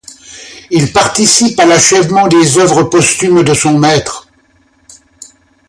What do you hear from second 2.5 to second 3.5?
œuvres posthumes